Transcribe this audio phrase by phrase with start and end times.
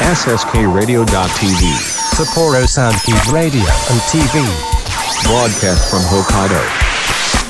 [0.00, 1.06] SSKRadio.tv.
[2.16, 4.42] Sapporo Soundkeep Radio and TV.
[5.22, 6.60] Broadcast from Hokkaido.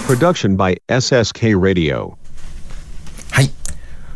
[0.07, 2.19] Production by SSK Radio.
[3.33, 3.51] はい。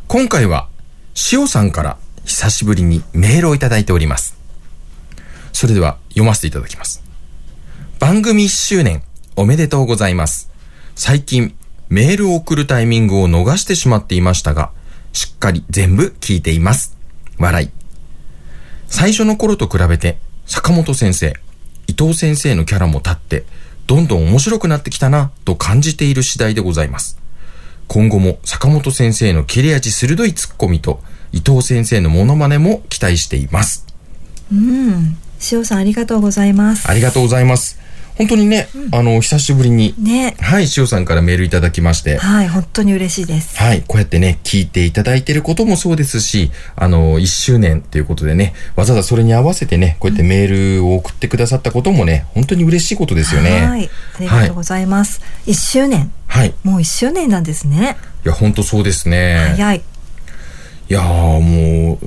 [0.09, 0.69] 今回は、
[1.15, 1.97] しおさんから
[2.27, 4.37] 久しぶりにメールをいただいております。
[5.55, 7.03] それでは読ませていただきます。
[7.99, 9.03] 番組1周年
[9.37, 10.51] おめでとうございます。
[10.97, 11.57] 最近
[11.89, 14.71] メールを送るタイミングを逃してしまっていましたが、
[15.15, 16.95] しっかり全部聞いています。
[17.39, 17.78] 笑い。
[18.89, 21.35] 最初の頃と比べて、坂本先生、
[21.87, 23.45] 伊藤先生のキャラも立って、
[23.87, 27.19] どんどん面白くなってきたな、と感じている次第でございます。
[27.87, 31.01] 今後も坂本先生の切れ味鋭いツッコミと
[31.33, 33.87] 伊藤先生のモノマネも期待しています。
[34.53, 35.17] うん。
[35.51, 36.89] 塩さんありがとうございます。
[36.89, 37.79] ありがとうございます。
[38.19, 40.37] 本当にね、あの、久しぶりに、ね。
[40.41, 43.57] はい、塩さんからメールいただきまして、はい、本当に嬉しいです。
[43.57, 53.67] はい、こうやってね、聞いていただいていることもそうですし、あの、1周年ということでね、わざわざそれに合わせてね、こうやってメールを送ってくださったこともね、本当に嬉しいことですよね。
[53.67, 53.91] はい。
[54.17, 55.23] ありがとうございます。
[55.47, 56.11] 一、周年。
[56.27, 56.49] はい。
[56.49, 57.97] いもう一周年なんですね。
[58.29, 59.55] や、本当そうですね。
[59.57, 59.83] 早い。
[60.91, 62.07] いやーもう、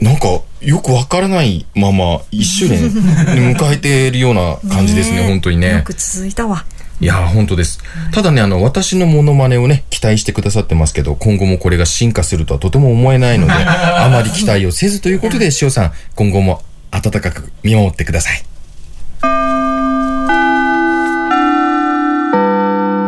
[0.00, 2.90] なんか、よくわからないまま、一周年
[3.54, 5.72] 迎えているような感じですね、え本当にね。
[5.72, 6.64] よく続いたわ。
[6.98, 7.78] いやー本当です。
[8.12, 18.42] ただね、あの、私のモノマネをね、期待してくださってますけど、今後もこれが進化するとはとても思えないので、 あまり期待をせずということで、塩さん、今後も温かく見守ってください。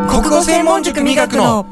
[0.08, 1.67] 国語専門塾磨くの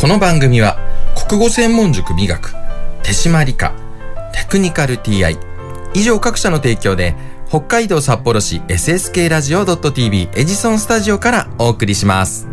[0.00, 0.78] この番組は
[1.28, 2.52] 国語専門塾磨く
[3.02, 3.74] 手締理科
[4.32, 5.38] テクニカル TI
[5.92, 7.14] 以上各社の提供で
[7.50, 12.48] 北海道札幌市 SSK ラジオ .tv エジソンスタジオからお送りします。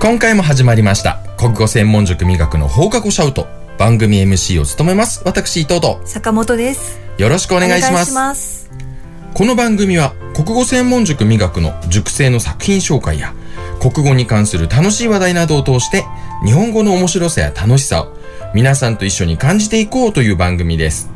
[0.00, 3.57] 今回も始まりました国語専門塾磨くの放課後シャウト。
[3.78, 6.98] 番組 MC を務めます私伊藤と坂本です。
[7.16, 8.68] よろしくお願いしますます。
[9.34, 13.32] この番組は国語専門塾磨くの塾生の作品紹介や
[13.80, 16.04] 国語に関する楽しい話題などを通して
[16.44, 18.16] 日本語の面白さや楽しさを
[18.52, 21.08] 皆さんと一緒に感じていこうという番組です。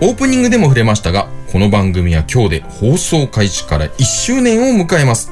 [0.00, 5.30] オープニングでも触れましたが、この番組は今日で放送開始から1周年を迎えます。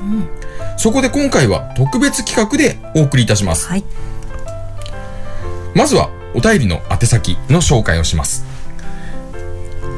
[0.76, 3.66] そこで今回は特別企画でお送りいたします。
[3.66, 3.84] はい。
[5.74, 8.44] まずはお便りの宛先の紹介をします。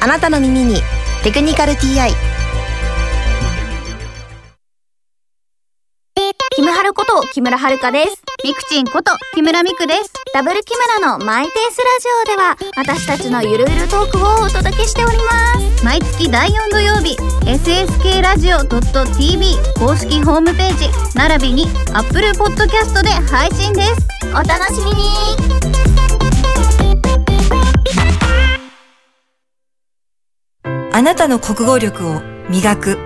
[0.00, 0.80] あなたの耳に
[1.22, 2.14] 「テクニカル TI」
[6.66, 8.20] ムハルこと木村遥です。
[8.42, 10.12] みくちんこと木村みくです。
[10.34, 15.84] ダブル木村のマイペースラジオでは、私たちのゆるゆるトークをお届けしております。
[15.84, 24.08] 毎月第4土曜日、SSK ラジオ .tv 公式ホームページ、並びに Apple Podcast で配信です。
[24.30, 25.06] お楽しみに
[30.92, 32.20] あなたの国語力を
[32.50, 33.05] 磨く。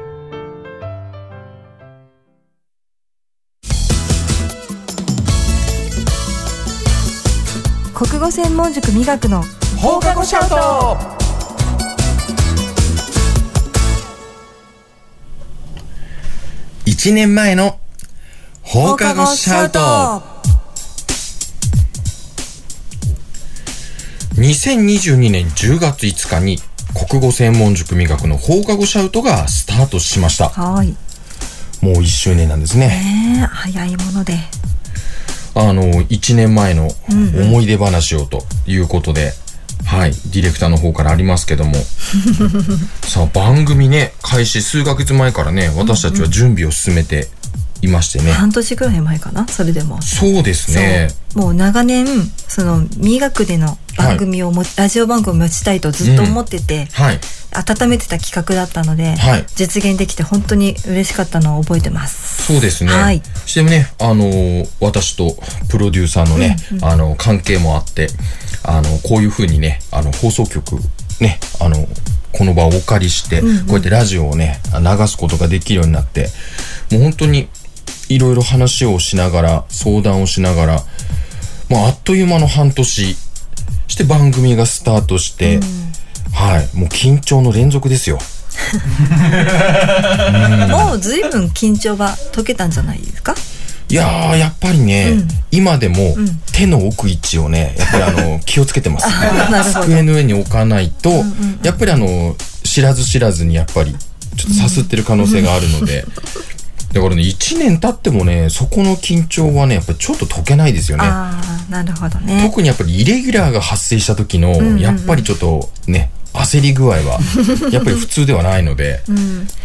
[8.43, 9.43] 専門塾磨くの
[9.77, 10.97] 放課後シャウト
[16.87, 17.79] 1年前の
[18.63, 19.79] 放課後シャウト
[24.41, 26.57] 2022年10月5日に
[27.09, 30.49] 国語専門塾美学の放課後シャウトがスタートしました。
[30.49, 30.95] はい。
[31.85, 32.87] もう1周年なんですね。
[32.87, 34.33] ねえ、早いもので。
[35.55, 39.33] あの、1年前の思い出話をということで、
[39.85, 41.73] はい、ディレクターの方からありますけども。
[43.03, 47.27] さあ、番組ね、開始数ヶ月前からね、私たちは準備を進めて
[47.81, 48.31] いましてね。
[48.31, 49.47] 半年くらい前かな？
[49.47, 50.01] それでも。
[50.01, 51.09] そうですね。
[51.35, 52.05] もう長年、
[52.47, 57.19] その、美学での番組をも、ラジオ番組を持ちたいとずっと思ってて、はい。
[57.53, 62.43] 温めてた企画だったので、はい実現できて本当に嬉しかったのを覚えてます。
[62.43, 62.93] そうですね。
[62.93, 65.35] はいしてもね、あのー私と
[65.69, 68.07] プロデューサーのね、あの、関係もあって、
[68.63, 70.77] あの、こういう風にね、あの、放送局、
[71.19, 71.87] ね、あの、
[72.31, 76.29] この場をお借りして、こうやってラジオをね、流すことができるようになって、
[76.91, 77.49] もう本当に、
[78.13, 80.83] いろいろ話をしながら、相談をしながら、
[81.69, 83.15] まあ、あっという間の半年、
[83.87, 85.59] して番組がスタートして、
[86.33, 88.19] はい、もう緊張の連続ですよ。
[90.69, 93.35] もう随分緊張は解けたんじゃないですか？
[93.89, 95.15] いやー、やっぱりね、
[95.51, 96.15] 今でも
[96.53, 99.09] 手の置く位置をね、やっぱりあの、 気をつけてます。
[99.09, 99.29] なる
[99.73, 99.85] ほど。
[99.85, 101.25] 机の上に置かないと、
[101.63, 103.93] やっぱりあの、知らず知らずにやっぱり、
[104.37, 106.05] ちょっとさすってる可能性があるので、
[106.93, 111.05] だからね、1年経ってもね、そこの緊張はね、やっぱりちょっと解けないですよね。
[111.05, 112.43] ああ、なるほどね。
[112.45, 117.19] 特にやっぱりイレギュラーが発生した時の、やっぱりちょっとね、焦り具合は、
[117.71, 119.01] やっぱり普通ではないので、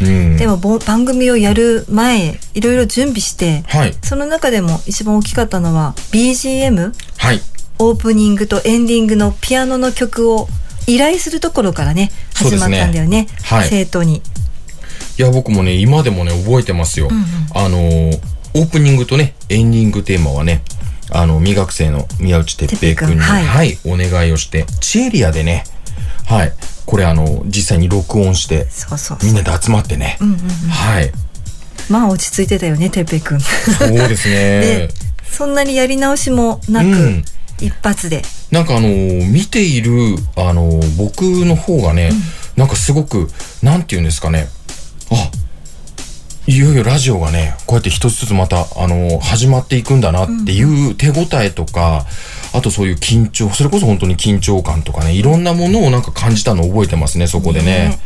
[0.02, 0.36] うん。
[0.36, 3.94] でもぼ番組をやる前、いろいろ準備して、はい。
[4.02, 7.40] その中でも一番大きかったのは BGM、はい。
[7.78, 10.48] オープニングとエンディングのピアノの曲を
[10.86, 13.28] 依頼するところからね、始まったんだよね。
[13.42, 14.22] はい生徒に。
[15.18, 17.08] いや、僕もね、今でもね、覚えてますよ。
[17.54, 18.20] あのー、
[18.54, 20.62] オープニングとね、エンディングテーマはね、
[21.10, 25.64] あの、未学生の宮内哲平君に、哲平君は、はいいお願いをして、チエリアでね、
[26.26, 26.52] はい、
[26.84, 29.18] これあの、実際に録音して、そうそう。
[29.22, 30.18] みんなで集まってね、
[30.70, 31.12] はい、
[31.88, 33.40] まあ落ち着いてたよね、てっぺいくん。
[33.40, 34.88] そうですねで。
[35.30, 37.24] そんなにやり直しもなく、うん
[37.58, 38.22] 一発で。
[38.50, 39.92] なんかあのー見ている、
[40.36, 42.12] あのー僕の方がね、
[42.54, 43.30] なんかすごく、
[43.62, 44.48] なんて言うんですかね、
[45.10, 45.30] あ、
[46.46, 52.06] いよいよラジオがね、こうやって一つずつまた、あのー始まっていくんだなっていう手応えとか、
[52.52, 57.98] あとそういう緊張、それこそ本当に緊張感とかね、いろんなものをなんか感じたのを覚えてますね、そこでね。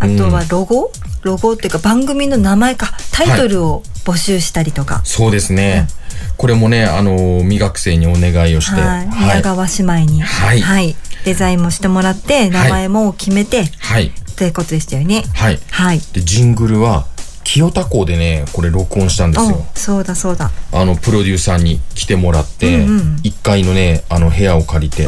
[0.00, 5.00] あとはロゴ、ロゴっていうか番組の名前か、タイトルを募集したりとか。
[5.04, 5.88] そうですね。
[6.36, 9.08] これもね、あのー未学生にお願いをして、はい。
[9.08, 10.22] は川姉妹に。
[10.22, 14.12] はいデザインもしてもらって、名前も決めて、はい。
[14.46, 15.24] ってことでしたよね。
[15.34, 15.58] はい。
[15.70, 16.00] はい。
[16.12, 17.06] で、ジングルは、
[17.42, 19.56] 清田港でね、これ録音したんですよ。
[19.56, 20.50] おそうだそうだ。
[20.70, 25.06] あの、プロデューサーに来てもらって、1階のね、あの部屋を借りて、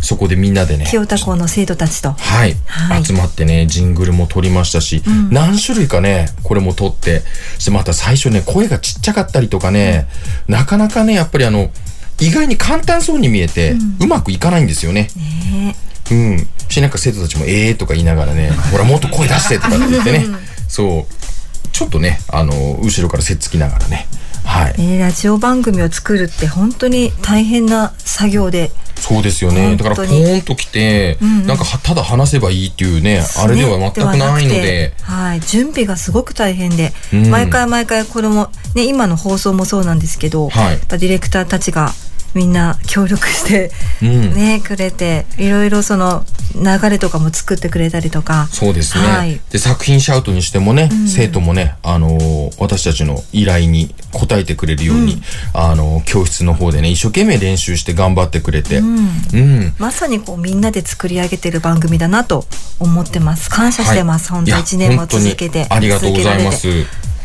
[0.00, 2.12] そこでみんなでね、清田校の生徒たちと。
[2.12, 7.20] はい、はい集まってね、ジングルも撮りましたし、何種類かね、これも撮って、
[7.56, 10.08] そしてまた最初ね、声がちっちゃかったりとかね、
[10.48, 11.70] なかなかね、やっぱりあの、
[12.18, 15.08] 意外に簡単そうに見えて、うまくいかないんですよね。
[15.46, 15.76] ね
[16.10, 16.48] うん。
[16.68, 20.26] し、なんか生徒たちも、えーとか言いながらね、 ほら、もっと声出してとかって言ってね、
[20.68, 24.06] そう、ちょっとね、あの、後ろからせっつきながらね、
[24.44, 24.74] はい。
[24.78, 28.70] えーラジオ番組を作るって本当に大変な作業で。
[28.96, 29.76] そうですよね。
[29.76, 35.40] だから、ポーンと来て、なんかは、ただ話せばいいっていうね、あれでは全くねないので、はい。
[35.40, 41.92] 準備がすごく大変で、うん毎回毎回これも、ね、今の放送もそうなんですけど、はいやっぱディレクターたちが
[42.34, 43.70] みんな協力して、
[44.02, 44.34] うん。
[44.34, 46.24] ねくれていろいろその
[46.54, 48.48] 流れとかも作ってくれたりとか。
[48.50, 49.06] そうですね。
[49.06, 49.40] はい。
[49.50, 55.22] で、作品シャウトにしてもね、生徒もね、あのー私たちの依頼に応えてくれるように、
[55.52, 59.74] あのー教室の方でね、一生懸命練習して頑張ってくれて、うん。
[59.78, 62.46] まさにこうみんなで作り上げてる番組だなと
[62.78, 63.50] 思ってます。
[63.50, 64.42] 感謝してます、はい。
[64.42, 65.66] 本当一年も続けて。
[65.70, 66.68] ありがとうございます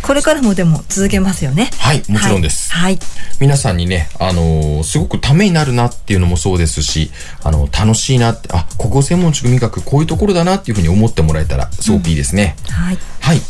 [0.01, 2.99] これからもでも続けますよねはいもちろんですはい、はい
[3.39, 7.09] 皆さんにね、あのーすごくためになるなっていうのもそうですし、
[7.41, 12.57] あの楽しいなって、あ、国語専門塾味覚こういうところだなっていうふうに思ってもらえたら、すごくいいですね。
[12.69, 13.41] はいはい。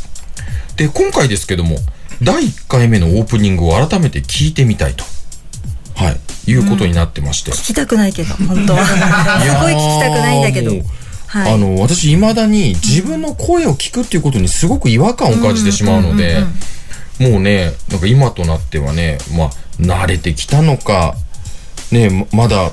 [0.76, 1.78] で、今回ですけども、
[2.22, 5.04] 第1回目のオープニングを改めて聞いてみたいと。
[5.96, 6.52] はい。
[6.52, 7.52] いうことになってまして。
[7.52, 8.94] 聞きたくないけど本当はす
[9.60, 10.72] ごい聞きたくないんだけど
[11.30, 11.54] はい。
[11.54, 16.40] あの、私、未だに自分の声を聞くっていうことにすごく違和感を感じてしまうので、
[17.20, 21.14] もうね、なんか今となってはね、まあ、慣れてきたのか、
[21.92, 22.72] ね、ままだ、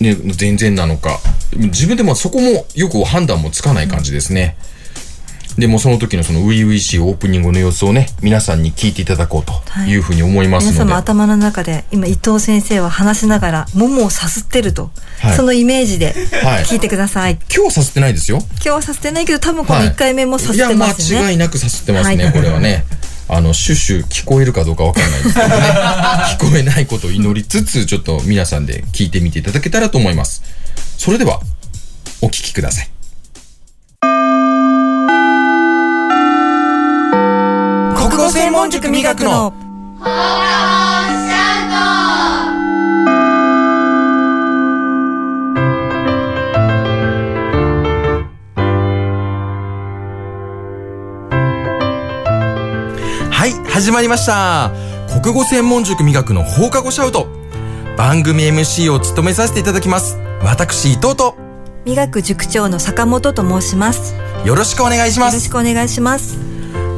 [0.00, 1.20] ね、全然なのか、
[1.56, 4.56] 自分でもそこもよく判断もつかない感じですね。
[5.58, 10.74] でもその時のその初々しいオープニングの様子をね、皆さんに聞いていただこうというふうに思いますので。
[10.74, 14.90] 皆さんも頭の中で今伊藤先生は話しながら桃をさすってると、
[15.20, 18.38] はいそのイメージではい聞いてください、今日はさせてないですよ。
[18.38, 22.84] 今日はさせてないけど多分このはい1回目もさせてますよね、いや、間違いなくさせてますね、はいこれはね。
[23.28, 25.54] あの、シュシュ聞こえるかどうかわかんないですけどね。
[26.38, 30.42] 聞こえないことを祈りつつ、ちょっと皆さんで聞いてみていただけたらと思います。
[30.98, 31.40] それでは、
[32.20, 32.88] お聞きください。
[38.02, 39.52] 国語専門塾磨くの
[53.30, 54.72] はい、始まりました。
[55.22, 57.28] 国語専門塾磨くの放課後シャウト。
[57.96, 60.18] 番組 MC を務めさせていただきます。
[60.42, 61.36] 私、伊藤と、
[61.84, 65.50] 磨く塾長の坂本と申しますよろしくお願いしよろします。
[65.50, 66.51] くお願いします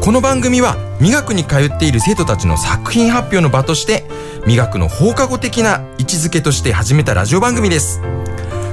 [0.05, 4.05] この番組は、磨くに通っている生徒たちの作品発表の場として、
[4.47, 8.03] 磨くの放課後的な位置づけとして始めたラジオ番組です。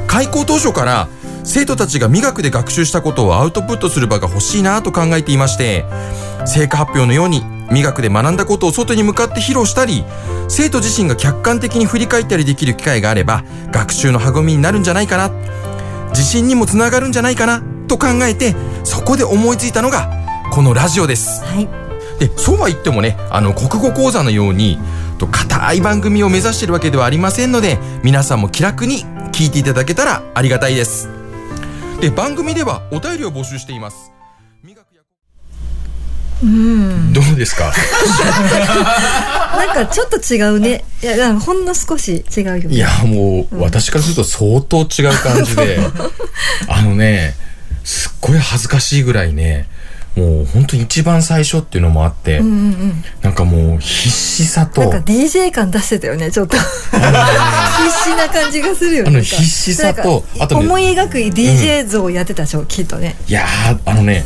[0.07, 1.07] 開校当初から、
[1.45, 5.85] 生徒たちが磨くで学習したことをアウトプットする場が欲しいなと考えていまして、
[6.45, 10.03] 成果発表のように、磨くで学んだことを外に向かって披露したり、
[10.49, 15.31] 生徒自身が客観的に振り返ったりできる機会があれば、学習の励みになるんじゃないかな、
[16.09, 20.19] 自信にもつながるんじゃないかな、と考えて、そこで思いついたのが、
[20.51, 21.43] このラジオです。
[21.45, 21.67] はい。
[22.19, 24.77] で、そうは言ってもね、あの、国語講座のように、
[25.17, 31.07] と、硬い番組を目指しているわけではありませんので、皆さんも気楽に聞いていただけたらありがたいです。
[32.01, 34.11] で、番組ではお便りを募集しています。
[36.43, 37.13] うん。
[37.13, 37.71] どうですか？
[39.55, 40.83] なんかちょっと違うね。
[41.03, 42.75] いやほんの少し違うよね。
[42.75, 45.79] いや、もう、私からすると相当違う感じで、
[46.67, 47.35] あのね、
[47.83, 49.67] すっごい恥ずかしいぐらいね、
[50.15, 53.03] もう本当に一番最初っていうのもあって、うんうんうん。
[53.21, 56.57] なんかもう必死さと、なんか DJ 感出してたよねちょっと。
[56.57, 56.65] 必
[58.03, 59.09] 死な感じがするよね。
[59.09, 63.15] あの必死さとあとね思い描く DJ 像をやってたでしょ、きっとね。
[63.27, 64.25] いやー、あのね、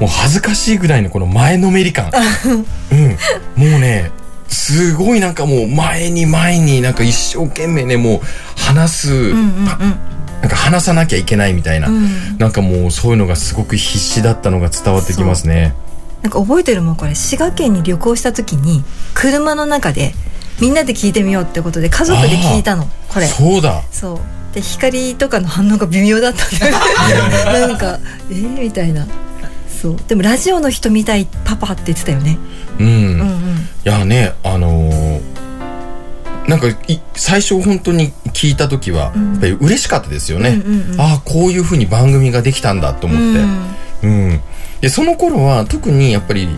[0.00, 2.10] もう恥ずかしいぐらいのこの前のめり感。
[2.90, 3.10] うん。
[3.70, 4.10] もうね、
[4.48, 8.20] すごいなんかもう前に前になんか一生懸命ね、もう
[8.60, 12.38] 話す、うんうんうんなんか話さなきゃいけないみたいな、うん。
[12.38, 15.74] なんかもうそういうのがすごく必死だったのが伝わってきますね。
[16.22, 17.14] なんか覚えてるもんこれ。
[17.14, 20.12] 滋賀県に旅行した時に車の中で
[20.60, 22.88] みんなで聞いてみようってことで家族で聞いたの。
[23.08, 23.26] これ。
[23.26, 23.82] そうだ。
[23.90, 24.54] そう。
[24.54, 26.44] で光とかの反応が微妙だった
[27.52, 27.98] なんか
[28.30, 29.06] えー、みたいな。
[29.68, 29.96] そう。
[30.08, 32.38] でもラジオの人みたいパパって言ってたよね。
[32.78, 32.86] うん。
[32.86, 33.28] うんうん。
[33.28, 33.28] い
[33.84, 34.95] やね、あのー
[36.48, 39.32] なんかい最初本当に聞いた時は、うん。
[39.32, 40.62] やっぱり嬉しかったですよね。
[40.64, 43.34] うんうんうんああ、こういう風に番組ができたんだと思っ
[44.00, 44.06] て。
[44.06, 44.40] うん。
[44.80, 46.48] で、その頃は特にやっぱり、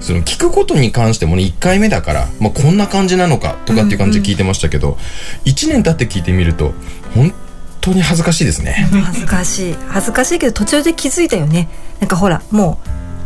[0.00, 4.98] その聞くことに関してもね、1回目だから、まあこんな感じなのかとかっていう感じで聞いてましたけど、
[5.44, 6.74] 1年経って聞いてみると、
[7.14, 7.32] 本
[7.80, 8.88] 当に恥ずかしいですね。
[8.90, 9.76] 恥ずかしい。
[9.88, 11.68] 恥ずかしいけど途中で気づいたよね。
[12.00, 12.80] なんかほらも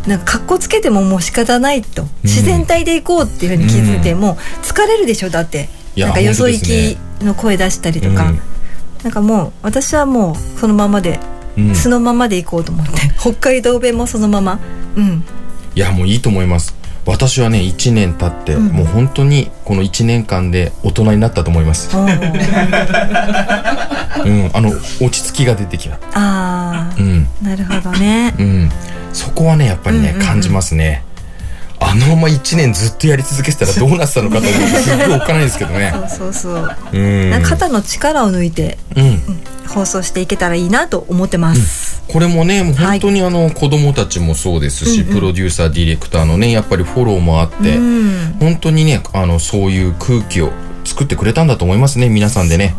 [0.06, 2.06] うなんか格好つけてももう仕方ないと。
[2.22, 4.20] 自然体で行こうっていうふうに気づいて、うん。
[4.20, 8.38] もう疲れるでしょだってなんかよそ行きの声出したりとか、うん。
[9.02, 11.18] なんかもう私はもうそのままで、
[11.56, 11.74] うん。
[11.74, 12.92] そのままで行こうと思って。
[13.18, 14.58] 北海道弁もそのまま。
[14.96, 15.24] うん。
[15.74, 16.74] いや、もういいと思います。
[17.06, 18.66] 私はね、1年経って、うん。
[18.68, 21.96] もう本当にこの1年間で大人になったと思います。
[21.96, 22.08] うん、
[24.52, 25.98] あの、落ち着きが出てきた。
[26.14, 27.28] あうん。
[27.42, 28.34] ーなるほどね。
[28.38, 28.70] うん、
[29.12, 30.26] そこはねやっぱりね、うんうんうん。
[30.26, 31.04] 感じますね
[31.78, 35.92] あのまま1年ずっとやり続けてたらどうなってたのかと思って すっごいおっかないですけどね。
[36.08, 36.76] そうそうそう。
[36.92, 37.42] うん。
[37.42, 39.20] 肩の力を抜いてうん。
[39.68, 45.14] 放送していけたらいいなと思ってます、これもねもう本当にあの子供たちもそうですし、うんうん。
[45.14, 48.36] プロデューサーディレクターのねやっぱりフォローもあって、うん。
[48.40, 50.52] 本当にねあのそういう空気を
[50.84, 52.74] 作ってくれたんだと思いますね皆さんでね。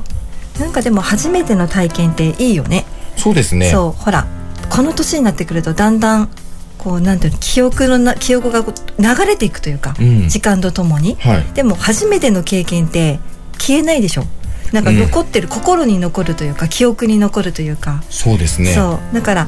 [0.59, 2.85] なんかでも初めての体験っていいよね。
[3.15, 3.69] そうですね。
[3.69, 4.25] そうほら
[4.69, 6.29] この年になってくるとだんだん
[6.77, 8.63] こうなんていうの記憶のな記憶が
[8.99, 10.29] 流れていくというか、うん。
[10.29, 11.15] 時間とともに。
[11.15, 11.43] はい。
[11.53, 13.19] でも初めての経験って
[13.57, 14.23] 消えないでしょ。
[14.71, 18.73] なんか残ってる、心に残るというか記憶に残るというか、そうですね。
[18.73, 19.15] そう。
[19.15, 19.47] だから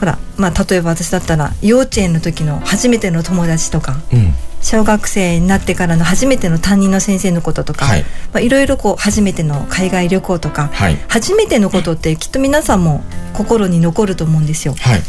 [0.00, 4.34] ほらまあ例えば私だったら幼稚園の時の初めての友達とかうん。
[4.62, 8.02] 小学生になってからの初めての担任の先生のこととか、はい。
[8.32, 10.96] まあ、いろいろこう初めての海外旅行とか、はい。
[11.06, 13.04] 初めてのことってきっと皆さんも
[13.34, 14.74] 心に残ると思うんですよ。
[14.78, 15.02] はい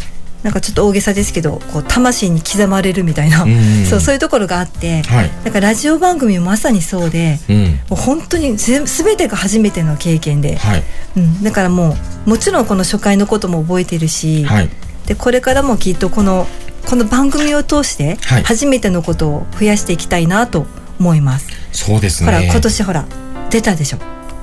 [0.45, 3.55] なんかちょっと大げさですけどこう魂に刻まれるみたいな、うん
[3.89, 5.31] そうそういうところがあって、はい。
[5.43, 7.79] だからラジオ番組もまさにそうでうん。
[7.89, 10.83] もう本当にぜ全てが初めての経験で、はい。
[11.17, 11.97] うん、だからも
[12.27, 14.69] うもちろんこの初回のことも覚えてるし、はい。
[15.07, 16.47] でこれからもきっとこの
[16.85, 18.43] この番組を通してはい。
[18.43, 20.67] 初めてのことを増やしていきたいなと
[20.99, 21.47] 思います。
[21.71, 22.27] そうですね。
[22.27, 23.05] ほら今年ほら
[23.49, 23.97] 出たでしょ。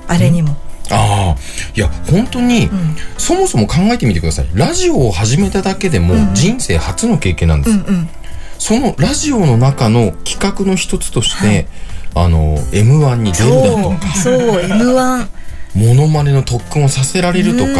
[0.08, 0.56] あれにも。
[0.90, 1.36] ああ
[1.74, 2.96] いや本当に、うん。
[3.18, 4.48] そもそも考えてみてください。
[4.54, 6.34] ラジオを始めただけでもうん。
[6.34, 8.08] 人生初の経験なんです、うんうん。
[8.58, 11.66] そのラジオの中の企画の一つとして、
[12.14, 15.28] あの M1 に出るだとかそうそう M1
[15.74, 17.70] モノマネの特訓をさせられるとか、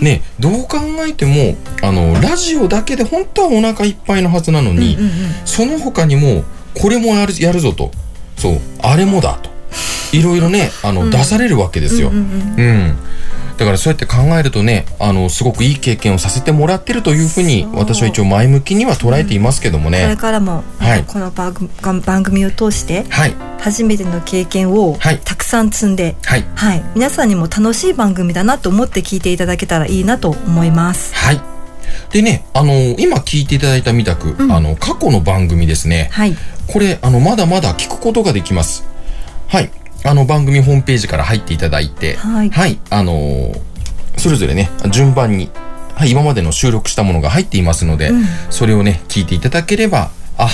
[0.00, 5.10] ねどう考えてもあのラジオだけで本当はお腹いっぱいのはずなのに、うんうん。
[5.44, 6.44] その他にも
[6.80, 7.90] これもやるやるぞと。
[8.38, 9.49] そうあれもだと
[10.12, 12.08] いろいろねあの、出されるわけですよ。
[12.08, 12.96] うんうんうん。
[13.60, 21.04] だからそうやって考えるとねあのすごくいい経験をさせてもらってるというふうに私は一応前向きには捉えていますけどもこれね、からも、はい。
[21.04, 23.34] この番組番組を通してはい。
[23.58, 25.20] 初めての経験をはい。
[25.22, 26.46] たくさん積んで、はい。
[26.54, 31.14] はい、皆さんにも楽しい番組だなと思って聞いていただけたらいいなと思います。
[31.14, 31.40] はい。
[32.12, 34.50] でねあの今聞いていただいたみたく、うん。
[34.50, 36.08] あの過去の番組ですね。
[36.12, 36.34] はい、
[36.66, 38.86] これあのまだまだ聞くことができます。
[39.48, 39.70] はい
[40.04, 42.16] あの番組ホームページから入っていただいて
[42.50, 42.80] はい。
[42.90, 43.60] あのー
[44.16, 45.50] それぞれね順番に、
[45.94, 48.24] はい、今までの収録したものが入っていますので、うん。
[48.50, 50.48] それをね聞いていただければあ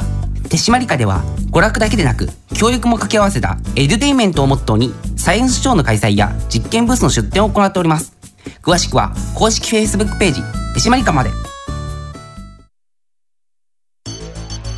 [0.49, 1.21] 手締まり課では
[1.51, 8.15] 娯楽だけでなく教育も掛け合わせたエデュテインメントをモットーにサイエンスショーの開催や実験ブースの出展を行っております。
[8.61, 10.41] 詳しくは公式 Facebook ページ
[10.73, 11.31] 手締まり課まで。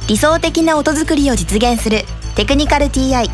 [0.07, 3.29] 理想的な音作りを実現するテクニカル TI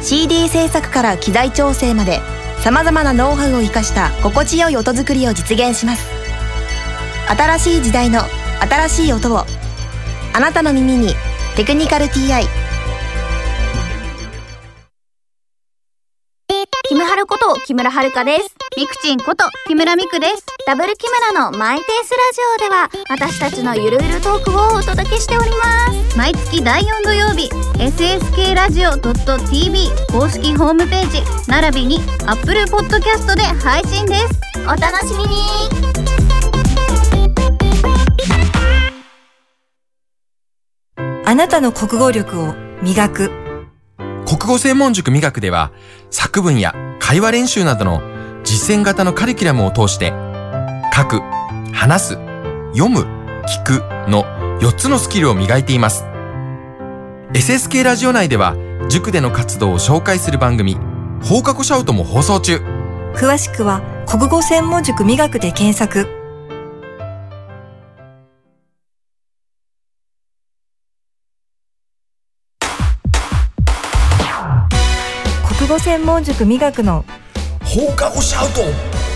[0.00, 2.20] CD 制作から機材調整まで。
[2.62, 6.06] さまざまなノウハウを生かした心地よい音作りを実現します
[7.28, 8.20] 新しい時代の
[8.60, 9.44] 新しい音を
[10.32, 11.14] あなたの耳に
[11.56, 12.44] 「テクニカル TI
[16.88, 18.56] キムハルこと木村遥です。
[18.76, 20.44] ミクチンこと木村ミクです。
[20.66, 25.89] ダブル木村のマイペースラジオでは私たちのゆるゆるトークをお届けしております。
[26.16, 34.40] 毎月第4土曜日 SSK ラジオ .tv 公式ホームページ並びに Apple Podcast で配信です。
[34.64, 35.30] お楽しみに。
[41.24, 43.30] あなたの国語力を磨く。
[44.26, 45.70] 国語専門塾磨くでは
[46.10, 48.02] 作文や会話練習などの
[48.42, 50.12] 実践型のカリキュラムを通して
[50.94, 51.20] 書く、
[51.72, 52.14] 話す、
[52.74, 53.06] 読む、
[53.46, 56.04] 聞くの4つのスキルを磨いています。
[57.32, 58.56] SSK ラジオ内では
[58.90, 60.76] 塾での活動を紹介する番組
[61.22, 62.58] 放課後シャウトも放送中。
[63.14, 66.06] 詳しくは国語専門塾美学で検索
[75.58, 77.04] 国語専門塾美学の
[77.64, 79.09] 放課後シャウト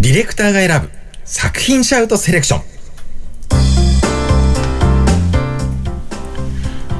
[0.00, 0.90] ディレクターが選ぶ
[1.24, 2.62] 作品シャウトセレクション。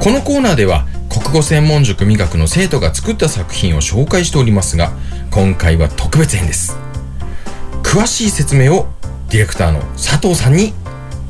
[0.00, 4.90] このコーナーでは国語専門塾美学の生徒が作った作品を紹介しておりますが
[5.30, 6.76] 今回は特別編です。
[7.84, 8.88] 詳しい説明を
[9.28, 10.72] ディレクターの佐藤さんに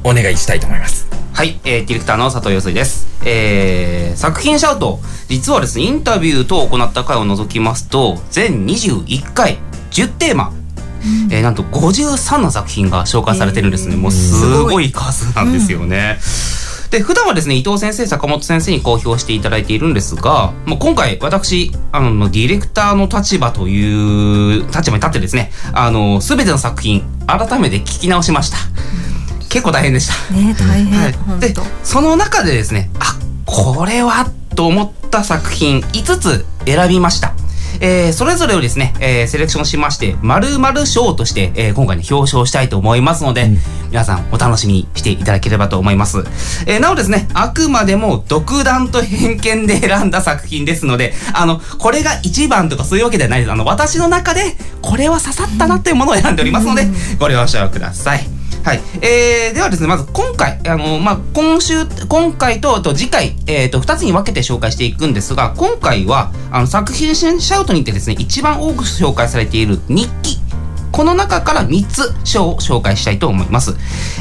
[0.04, 1.06] お願いしたいと思います。
[1.34, 3.06] はい、えー、ディレクターの佐藤陽水です。
[3.26, 9.58] えー、作品シャウト、実はですね、インタビュー等を行った回を除きますと、全21回、
[9.90, 10.52] 10テーマ、
[11.30, 13.96] えーなんと53の作品が紹介されてるんですね。
[13.96, 16.18] もうすごい数なんですよね。
[16.90, 28.56] で、普段はですね、伊藤先生、坂本先生に公表していただいているんですが、もう今回、私、あの、ディレクターの立場という立場に立ってですね、あの、すべての作品、改めて聞き直しました。
[29.48, 30.34] 結構大変でした。
[30.34, 37.32] ね大変、はい、でその中でですねあこれはと思った作品5つ選びました。
[37.80, 43.50] えーそれぞれをですね、えーセレクションしまして、〇〇賞として、えー今回ね、表彰したいと思いますので、
[43.90, 46.24] 皆さんお楽しみにしていただければと思います。
[46.66, 53.52] えーなおですね、あくまでも独断と偏見で選んだ作品ですので、あの、これが一番とかそういうわけではないです。
[53.52, 56.86] あの、私の中で、これは刺さったなというものを選んでおりますので、
[57.18, 58.37] ご了承ください。
[58.68, 58.80] はい。
[59.00, 70.36] えー、ではですね、まず今回、あの、まあ、今週、今回と、あと次回、えっ、と、二つに分けて紹介していくんですが、今回は、あの、作品シャウトにてですね、一番多く紹介されている日記。
[70.92, 73.74] この中から3つ章を紹介したいと思います。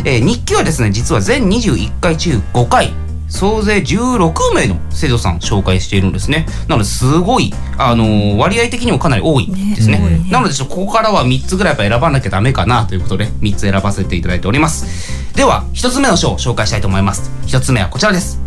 [0.05, 2.93] えー日記はですね、実は全21回中5回、
[3.27, 6.45] 総勢16名の生徒さん紹介しているんですね。
[6.67, 9.99] なので、すごい、あのー割合的にもかなり多いですね。
[9.99, 15.35] ねねなので、ちょっとここからは3つぐらいやっぱ選ばなきゃダメかなということで、3つ選ばせていただいております。
[15.35, 17.31] では、1つ目の章を紹介したいと思います。
[17.47, 18.39] 1つ目はこちらです。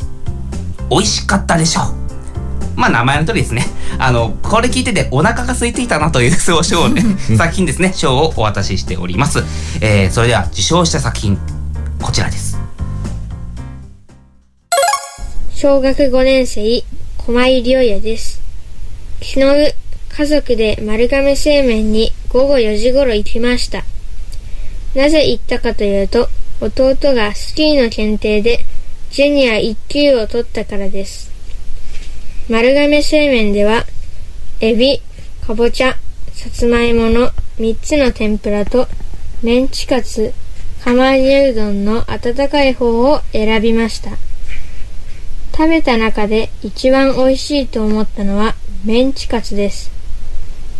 [0.91, 2.81] 美味しかったでしょう。
[2.81, 3.67] まあ名前の通りですね。
[3.99, 7.05] あの、これ聞いててお腹が空いていたなというそう賞をね、
[7.37, 9.45] 作品ですね、賞をお渡ししております。
[9.81, 11.39] えー、それでは受賞した作品、
[12.01, 12.59] こちらです。
[15.61, 16.83] 小学5年生、
[17.19, 18.41] 駒井亮也です。
[19.21, 19.75] 昨日、
[20.09, 23.85] 家族で丸亀製麺に午後4時頃行きました。
[24.95, 26.31] なぜ行ったかというと、
[26.63, 28.65] 弟がスキーの検定で
[29.11, 31.31] ジュニア1級を取ったからです。
[32.49, 33.85] 丸亀製麺では、
[34.63, 35.03] エビ、
[35.47, 35.95] かぼちゃ、
[36.33, 38.89] さつまいもの3つの天ぷらと、
[39.43, 40.33] メンチカツ、
[40.83, 44.30] 釜揚げうどんの温かい方を選びました。
[45.53, 49.91] 食べた中で一番美味しいと思ったのはメンチカツです。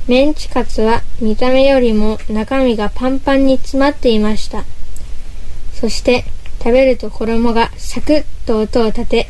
[0.09, 4.65] メンチカツは見た目よりも中身がパンパンに詰まっていました。
[5.75, 6.25] そして
[6.59, 9.29] 食べると衣がサクッと音を立て、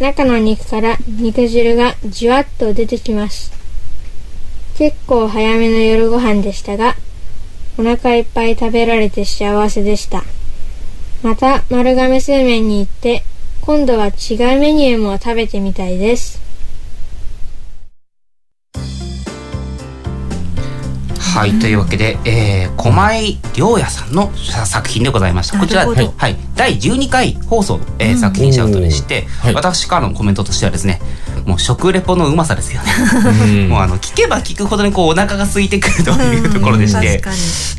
[0.00, 3.52] 中の肉から肉汁がじわっと出てきます。
[4.76, 6.96] 結構早めの夜ご飯でしたが、
[7.78, 10.24] お腹いっぱい食べられて幸せでした。
[11.22, 13.22] また丸亀製麺に行って
[13.64, 16.51] 今度は違うメニューも食べてみたいです。
[21.32, 25.58] はい、というわけで、えー、駒井亮也さんの作品でございました。
[25.58, 29.54] こちら、はい、第12回放送の、えー作品シャウトでして、はい。
[29.54, 31.00] 私からのコメントとしてはですね、
[31.46, 33.66] もう食レポのうまさですよね。
[33.68, 37.22] もうあの聞けば聞くほどにこうお腹が空いてくるというところでして、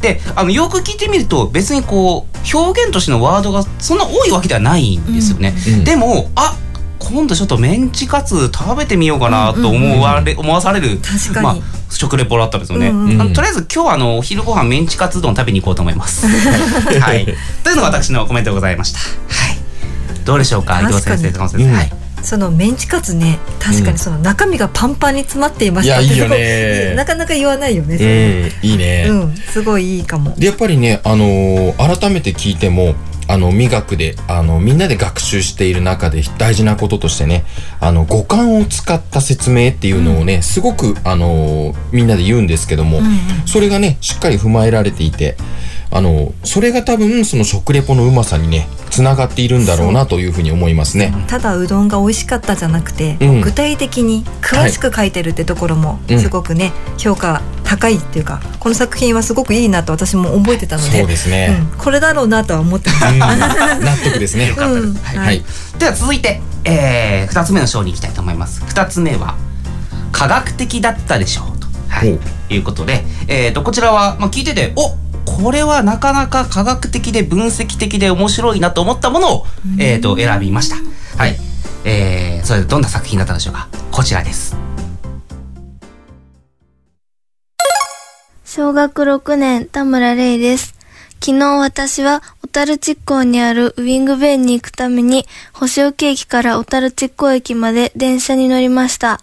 [0.01, 5.55] であのよく聞いてみると別にこう表現としてのワードがそんな多いわけではないんですよね。
[5.67, 5.83] うん。
[5.83, 6.55] でもあ
[7.03, 11.55] 今度ちょっとメンチカツ食べてみようかなと思われ、思わされる確かにまあ、
[11.89, 12.89] 食レポだったんですよね。
[12.89, 16.27] うんうんとりあえず今日はあのお昼ご飯メンチカツ丼食べに行こうと思います。
[16.99, 17.25] はい。
[17.63, 18.99] というのが私のコメントでございました。
[18.99, 19.05] は
[19.53, 19.57] い。
[20.25, 21.57] どうでしょうか、伊藤先生、先生。
[21.57, 21.93] うんはい。
[22.23, 27.97] そのメンチカツね確かにその中身がパンパンに詰まっていましたいやいいよね なかなか言わないよね、
[28.63, 29.07] うん、いいね。
[29.09, 32.95] うんすごいいいかもでやっぱりね、あのー改めて聞いても
[33.27, 37.45] あの美学であのみんなで学習している中で大事なこととしてね
[37.79, 43.01] あの五感を使った説明っていうのをね、すごくあのーみんなで言うんですけども、
[43.45, 45.37] それがねしっかり踏まえられていて
[45.95, 51.13] あのそれが多分その食レポのうまさにねつながっているんだろうなというふうに思いますね。
[51.27, 53.41] ただうどんが美味しかったじゃなくて、うん。
[53.41, 56.19] 具体的に詳しく書いてるってところもうん。
[56.19, 61.67] すごくね、評価高いっていうかこの作品はすごくいいなと私も覚えてたのでそうですね。
[61.73, 63.13] うん、これだろうなとは思ってます。
[63.13, 63.19] うん。
[63.85, 64.53] 納得ですね。
[64.57, 64.93] うん。
[64.95, 65.17] はい。
[65.17, 65.43] はい。
[65.77, 68.63] では続いて、えー、2つ目の章に行きたいと思います。
[68.67, 69.35] 2つ目は
[70.11, 72.19] 科学的だったでしょうと、はい。
[72.49, 79.45] いうことで、えー、とこちらは、まあ、聞いてておこれはなかなか科学的で分析的で面白いなと思ったものを、
[79.79, 80.75] えー、と選びました。
[81.17, 81.37] はい。
[81.85, 83.67] えー、それでどんな作品だったでしょうか？
[83.91, 84.55] こちらです。
[88.45, 90.75] 小学6年、田村玲です。
[91.19, 99.21] 昨日私は小樽地港にあるウィングベイに行くために星岡駅から小樽地港駅まで電車に乗りました。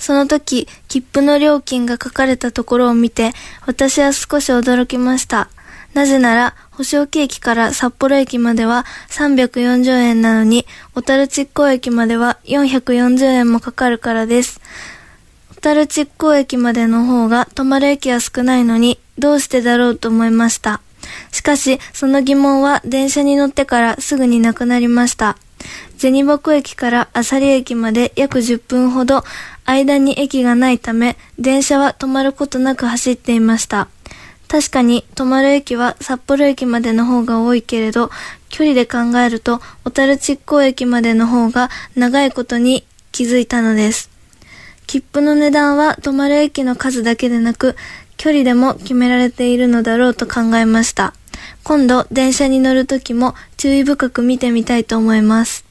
[0.00, 3.32] その時、切符の料金が書かれたところを見て、
[3.66, 5.50] 私は少し驚きました。
[5.92, 14.60] なぜなら、星岡駅から札幌駅までは340円なのに、小樽地港駅までは440円もかかるからです。
[15.54, 20.80] 小樽地港駅までの方が止まる駅は少ないのにどうしてだろうと思いました。
[21.30, 25.36] しかし、その疑問は電車に乗ってからすぐになくなりました。
[25.96, 29.22] 銭箱駅から浅利駅まで約10分ほど
[29.64, 33.88] 間に駅がないため電車は止まることなく走っていました。
[34.48, 38.10] 確かに止まる駅は札幌駅までの方が多いけれど
[38.48, 44.10] 距離で考えると小樽地港駅までの方が長いことに気づいたのです。
[44.86, 47.76] 切符の値段は止まる駅の数だけでなく、
[48.16, 51.14] 距離でも決められているのだろうと考えました。
[51.62, 55.70] 今度電車に乗るときも注意深く見てみたいと思います。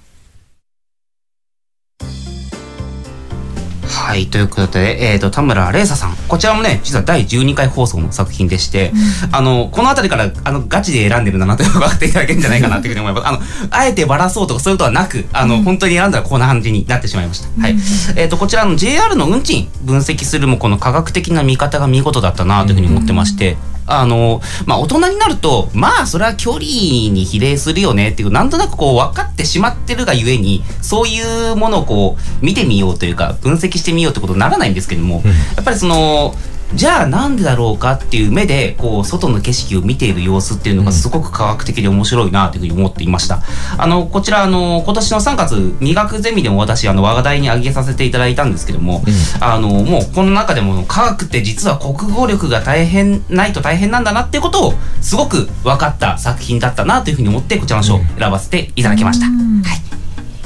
[4.09, 6.15] はい、ということで、えー、と田村玲沙さん。
[6.27, 8.91] こちらもね実は第12回放送の作品でして、
[9.31, 13.27] あのこの辺りからあのガチで選んでるんだなと分かっていただけるんじゃないかなというふうに思います。
[13.27, 17.73] あのあえてバラそうとかそういうことはなくあの、本当に選んだらこんな感じになってしまいました、はい。
[18.15, 23.57] えー、とこちらの JR の運賃分析するもこの科学的な見方が見事だったなというふうに思ってまして、
[23.91, 35.21] あのまあ大人になるとまあそれは距離に比例するよねっていうなんとなくこう分かってしまってるがゆえにそういうものをこう見てみようというか分析してみようってことにならないんですけども、
[35.55, 36.33] やっぱりその
[36.75, 43.41] じゃあなんでだろうかっていう目でこう外の景色を見ている様子っていうのがすごく科学的で面白いなというふうに思っていました。
[43.77, 49.03] あのこちらあの今年の3月味学ゼミでも私あの話題に挙げさせていただいたんですけども、
[49.41, 59.25] あのもうこの中でも科学って実は国語力が大変ないと大変なんだなっていうことをすごく分かった作品だったなというふうに思ってこちらの賞を選ばせていただきました。
[59.25, 59.31] は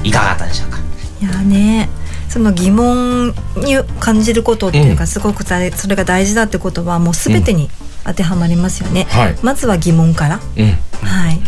[0.04, 0.78] い、いかがだったでしょうか？
[1.22, 1.90] いやね
[2.34, 5.08] その疑問に感じることっていうか、うん。
[5.08, 7.70] すごく大それが大事だってことはもう全てに
[8.04, 9.36] 当てはまりますよね、はい。
[9.44, 10.40] まずは疑問から。
[10.58, 10.66] うん。
[11.08, 11.40] はい。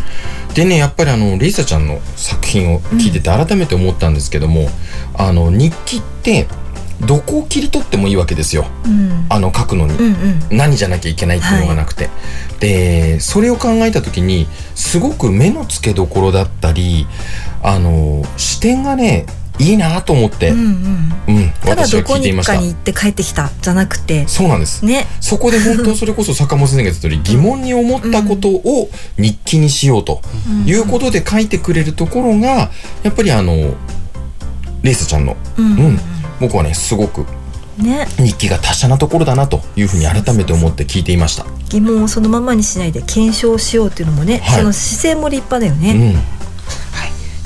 [0.53, 4.69] でねやっぱりあのリーサちゃんの作品を聞いてて改めて思ったんですけども、
[5.17, 6.47] あの日記って
[7.01, 8.67] どこを切り取ってもいいわけですよ。
[8.85, 9.25] うん。
[9.27, 10.05] あの書くのに、うん
[10.51, 10.57] うん。
[10.57, 12.11] 何じゃなきゃいけないっていうのがなくて、
[12.59, 14.45] でそれを考えた時に
[14.75, 17.07] すごく目の付けどころだったり
[17.63, 19.25] あの視点がね
[19.59, 20.59] いいなと思って、ううん。
[20.59, 21.51] んうん。
[21.63, 24.27] ただどこにかに行って帰ってきたじゃなくて。
[24.27, 24.85] そうなんです。
[24.85, 25.07] ね。
[25.21, 30.21] そこで本当 それこそ坂本先生が言った通り疑問に思ったことを日記にしようと
[30.65, 32.71] いうことで書いてくれるところが
[33.03, 33.73] やっぱりあの
[34.81, 35.65] レイスちゃんの、うん。
[35.65, 35.99] うん。
[36.39, 37.25] 僕はねすごく
[37.77, 38.07] ね。
[38.17, 41.45] 日記が達者なところだなというふうに改めて思って聞いていました。
[41.69, 44.59] 疑問をそのままにしないで検証しようっていうのもね、はい。
[44.59, 46.13] その姿勢も立派だようね、ん。
[46.13, 46.23] はい、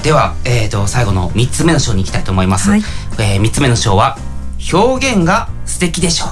[0.03, 2.81] では、えー、と最後の3つ目の章に行きたいと思います、はい。
[3.19, 4.17] え3つ目の章は
[4.73, 6.29] 「表現が素敵でしょう」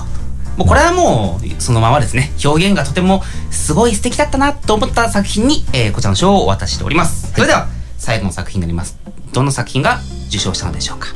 [0.59, 2.31] もうこれはもうそのままですね。
[2.43, 8.97] 表現がとてもすごい素敵だったなと思った作品に、えーこちらの賞をお渡ししております、それでは最後の作品になります。
[9.33, 9.99] どの作品が
[10.29, 11.09] 受賞したのでしょうか。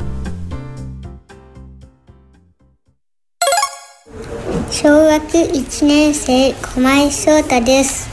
[4.69, 8.09] 小学1年生駒井翔太です。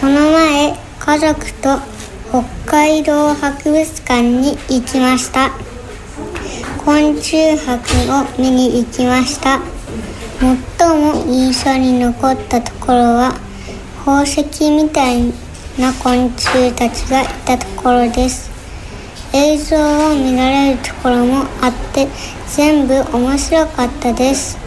[0.00, 1.93] この前家族と
[2.34, 5.52] 北海道博物館に行きました。
[6.84, 7.78] 昆虫博
[8.10, 9.60] を見に行きました。
[10.40, 13.34] 最も印象に残ったところは
[14.04, 15.32] 宝石みたい
[15.78, 18.50] な昆虫たちがいたところです。
[19.32, 22.08] 映像を見られるところもあって
[22.48, 24.58] 全部面白かったです。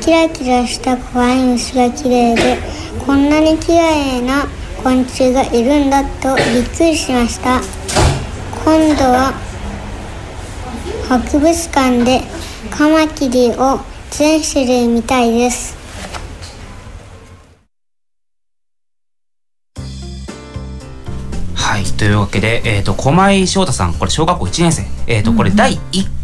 [0.00, 2.58] キラキラした怖い虫が綺麗で
[3.04, 4.46] こんなに綺麗な
[4.82, 7.60] 昆虫がいるんだとびっくりしました。
[8.64, 9.32] 今度は
[11.08, 12.20] 博物館で
[12.70, 15.76] カマキリを全種類見たいです。
[21.54, 25.78] はい、というわけで、えーと、と駒翔太さんこれ小学校1年生、えーと、うん、これ第1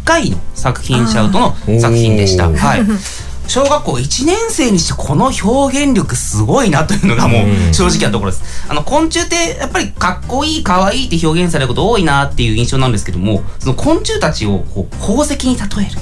[0.05, 2.49] 回の作品シャウトの作品でした。
[2.49, 2.81] はい。
[3.47, 8.65] 小学校1年生にしてこの表現力すごいなというのがもう正直なところです。
[8.69, 15.97] あの昆虫ってやっぱりかっこいい可愛いって表現されること多いなっていう印象なんですけどもその昆虫たちをこう宝石に例える。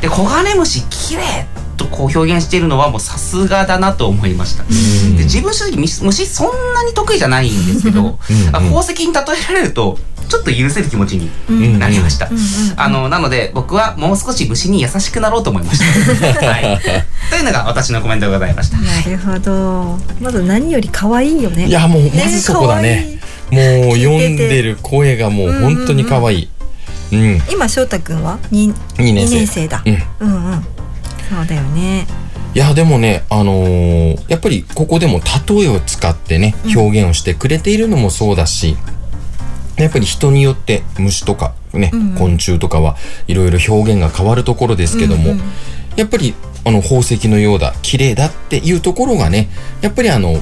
[0.00, 4.64] でコガネムシ綺麗とこう表現しているのはもうさすがだなと思いました。
[4.64, 8.18] で自分正直虫虫そんなに得意じゃないんですけど、
[8.52, 9.98] あ宝石に例えられると
[10.30, 12.30] ちょっと許せる気持ちになりました。
[12.76, 15.84] あのなので僕はもう少し虫に優しくなろうと思いました。
[16.46, 16.80] はい、
[17.30, 18.78] というのが私のコメントでございました。
[18.78, 19.98] なるほど。
[20.20, 21.66] まず何より可愛いよね。
[21.66, 23.18] いやもうまずそこだね。
[23.50, 26.48] もう読んでる声がもう本当に可愛い。
[27.12, 29.34] うん今翔太くんは？2, 二年生。
[29.34, 30.02] 年生だ、うん。
[30.20, 30.64] うんうん。
[31.28, 32.06] そうだよね。
[32.54, 38.76] いやでもねあのーやっぱりここでも例えを使ってね表現をしてくれているのもそうだし、
[39.84, 42.14] やっぱり人によって虫とかね、うんうん。
[42.16, 45.34] 昆虫とかはいろいろ表現が変わるところですけども、
[45.96, 49.48] やっぱりあの宝石のようだ綺麗だっていうところがね
[49.80, 50.36] やっぱりあの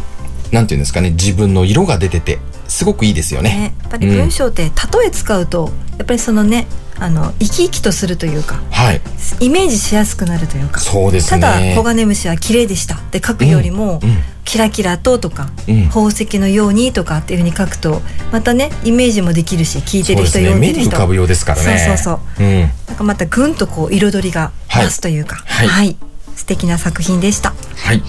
[0.53, 3.75] なんていうんですかね自分の色が出ててすごくいいですよね。
[3.83, 4.71] やっぱり文章って例
[5.07, 6.67] え使うと、やっぱりそのね
[7.01, 9.01] あの生き生きとするというかはい。
[9.41, 11.41] イメージしやすくなるというかそうですね。
[11.41, 12.97] ただコガネムシは綺麗でした。
[12.97, 14.01] って書くよりも、
[14.45, 15.89] キラキラととか、うん。
[15.89, 20.45] 宝石のようにとかっていうふうに書くとまたねイメージもできるし聞いてる人、ね。
[20.45, 20.81] 読んでる人。
[20.81, 21.79] 目に浮かぶようですからね。
[21.79, 22.47] そうそうそう。
[22.47, 22.61] うん。
[22.61, 25.37] なんかまたぐんとこう彩りが増すというか。
[25.47, 25.97] はい。
[26.37, 27.55] 素敵な作品でした。
[27.77, 28.03] はい。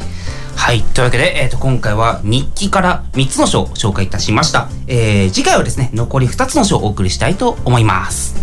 [0.60, 0.84] はい。
[0.84, 4.67] というわけで、えっ、と、今回は日記から3つの書を紹介いたしました。
[4.88, 8.36] えー、次回はですね、残り2つの書をお送りしたいと思います。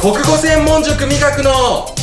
[0.00, 1.99] 国語専門塾味覚の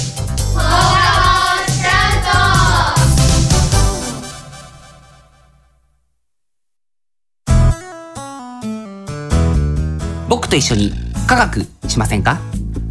[10.48, 10.94] と一緒に
[11.28, 12.40] 科学しませんか？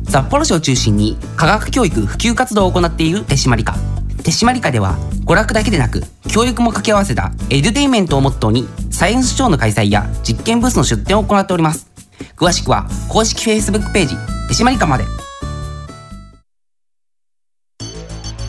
[0.09, 3.75] 札幌市を中心に科学教育普及活動を行っている手締まり課。
[4.23, 11.89] 手締まり課では娯楽だけでなく教育も掛け合わせたエデュテインメントをモットーにサイエンスショーの開催や実験ブースの出展を行っております。
[12.37, 14.17] 詳しくは公式 Facebook ページ
[14.49, 15.05] 手締まり課まで。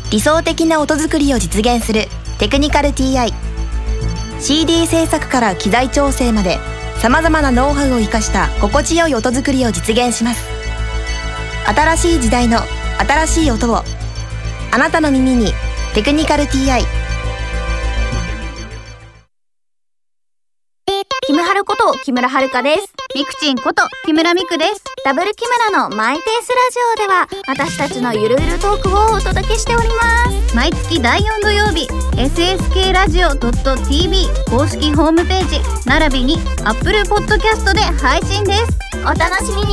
[0.09, 2.05] 理想的な音作りを実現する
[2.39, 3.33] テクニカル TI
[4.39, 6.59] CD 制作から機材調整まで
[7.01, 10.43] さまざまなノウハウを生かした心地よい音作りを実現します
[11.65, 12.59] 新しい時代の
[12.99, 13.83] 新しい音を
[14.71, 15.53] あなたの耳に
[15.97, 16.85] 「テクニカル TI
[21.25, 22.93] キムハルこと木村遥です。
[23.15, 24.83] ミクチンこと木村ミクです。
[25.03, 30.46] ダブル木村のマイペースラジオでは私たちのゆるゆるトークをお届けしております。
[30.57, 38.79] 毎月第4土曜日、SSK ラジオ .tv 公式ホームページ、並びに Apple Podcast で配信です。
[39.03, 39.67] お楽しみに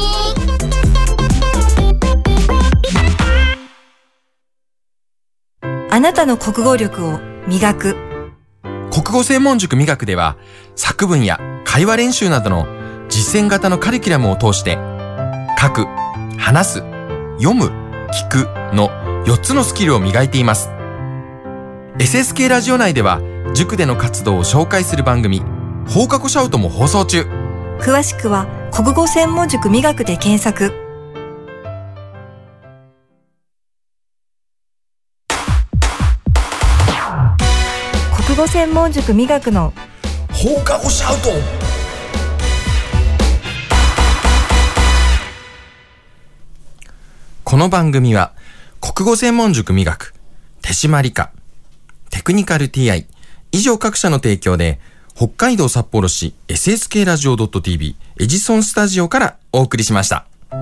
[5.91, 7.19] あなたの国語力を
[7.49, 7.97] 磨く
[8.93, 10.37] 国語専門塾味覚では
[10.77, 12.67] 作文や会話練習などの
[13.09, 14.77] 実践型のカリキュラムを通して
[15.59, 15.87] 書く、
[16.37, 16.75] 話す、
[17.39, 17.73] 読む、
[18.13, 18.91] 聞くの
[19.25, 20.74] 4つのスキルを磨いています。
[21.99, 23.21] SSK ラジオ内では
[23.55, 25.43] 塾での活動を紹介する番組
[25.89, 27.23] 放課後シャウトも放送中。
[27.79, 30.73] 詳しくは国語専門塾磨くで検索。
[38.27, 39.73] 国語専門塾磨くの
[40.33, 41.31] 放課後シャウト。
[47.45, 48.33] この番組は
[48.81, 50.13] 国語専門塾味学
[50.61, 51.31] 手締まり課
[52.15, 53.07] テクニカル TI
[53.51, 54.79] 以上各社の提供で
[55.17, 60.25] 北海道札幌市 SSK ラジオ .tv エジソンスタジオからお送りしました。
[60.49, 60.57] は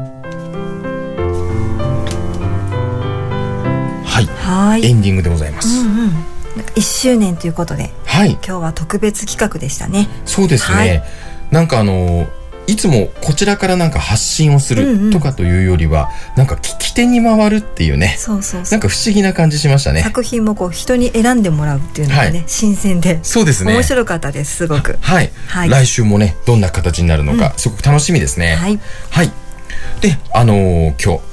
[4.23, 4.25] い。
[4.25, 5.83] はいエンディングでございます。
[5.83, 6.11] うんうん
[6.57, 8.31] なんか1周年ということではい。
[8.31, 10.77] 今日は特別企画でしたねそうですね。
[10.77, 11.03] はい
[11.51, 12.27] なんかあの
[12.67, 15.11] いつもこちらからなんか発信をすうんうん。
[15.11, 18.15] るとかというよりは、なんか聞き手に回るっていうね。
[18.19, 20.03] そうそうなんか不思議な感じしましたね。
[20.03, 22.45] 作品もこう人に選んでもらうっていうのがね、はい。
[22.47, 23.73] 新鮮でそうですね。
[23.73, 24.99] 面白かったですすごく。
[25.01, 25.69] はい、はい。
[25.69, 28.57] 来週もねどんな形になるのか、すごく楽しみですね。
[28.57, 29.33] はい、
[30.01, 31.33] であのー今日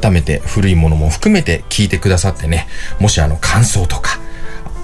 [0.00, 2.66] 改めて古いものも含めて聞いてくださってね
[3.00, 4.18] もしあの感想とか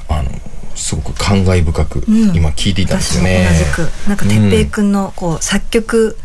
[0.08, 0.30] あの、
[0.74, 2.34] すごく感慨深くうん。
[2.34, 3.46] 今聞いていたんですよね。
[3.76, 4.08] 同じく。
[4.08, 6.16] なんか哲平くんのこう作曲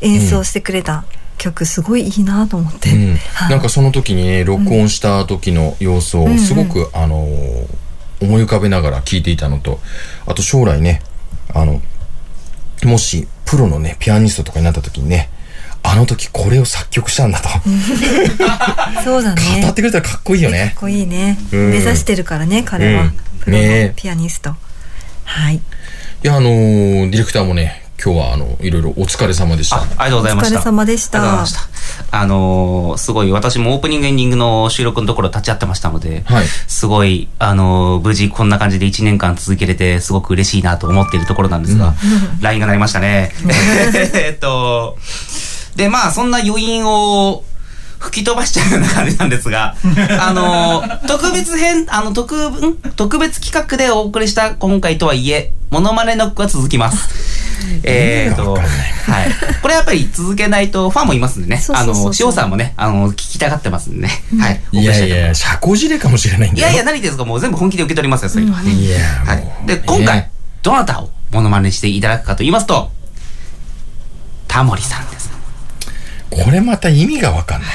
[0.00, 1.04] 演奏してくれた
[1.38, 3.16] 曲すごいいいなと思って、うん、
[3.48, 7.66] なんかその時にね録音した時の様子うんをすごく、あのー
[8.22, 9.80] 思い浮かべながら聞いていたのと
[10.26, 11.02] あと将来ね
[11.54, 11.80] あの
[12.84, 15.30] もしプロのねピアニストとかになった時にね
[15.92, 17.48] あの時これを作曲したんだと。
[19.02, 19.60] そうだね。
[19.62, 20.66] 語ってくれたらかっこいいよね。
[20.74, 21.70] かっこいいね、うん。
[21.70, 23.10] 目指してるからね彼は、うん。
[23.40, 23.92] プロのね。
[23.96, 24.54] ピアニスト、
[25.24, 25.56] はい。
[25.56, 25.60] い
[26.22, 29.76] やあのーディレクターもね今日はあのいろいろお疲れ様でした。
[29.76, 30.58] ありがとうございました。
[30.58, 31.42] お疲れ様でした。
[31.42, 31.46] あ。
[32.12, 36.46] あのーすごい、私もオープニングエンディングの収録のところ立ち会ってましたので、はい。
[36.46, 41.94] すごい、あのー無事こんな感じで1年間続けれて、すごく嬉しいなと思っているところなんですが、
[42.40, 43.32] LINE が鳴りましたね。
[44.14, 44.96] えっと、
[45.76, 47.44] で、まあ、そんな余韻を、
[48.00, 49.76] 吹き飛ばしちゃうような感じなんですが、
[50.20, 52.76] あのー特別編、あの、特、ん？
[52.96, 57.08] 特別企画でお送りした今回とはいえ、モノマネノックは続きます。
[57.84, 58.64] えっと、はい。
[59.60, 61.60] これやっぱり続けないとファンもいますんでね。
[61.60, 64.22] そうそうそうそうあの、塩さんもね、あの、聞きたがってますんでね。
[64.38, 64.60] はい。
[64.72, 68.72] いやいや社交辞令かもしれないんだよいやいや、何ですかもう全部本気で受け取りますよ、それはね。
[68.72, 69.66] いやはい。
[69.66, 70.30] で、今回、
[70.62, 72.90] どなたをモノマネしていただくかと言いますと、
[74.48, 75.30] タモリさんです。
[76.30, 77.70] これまた意味がわかんない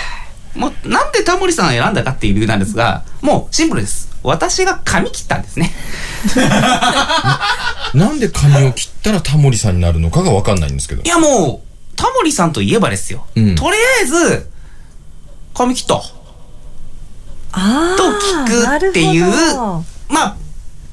[0.56, 4.10] もう、なんでタモリさんを選んだかっていう理由なんですが、もうシンプルです。
[4.24, 5.72] 私が髪切ったんですね。
[7.93, 13.26] なんで髪を切ったらタモリさんになるのかがわかんないんですけどいやもう、タモリさんといえばですよ。
[13.36, 14.49] うんとりあえず、
[15.53, 16.01] 髪切った。
[17.51, 18.03] あと
[18.47, 19.26] 聞くっていう、
[20.10, 20.38] まあ、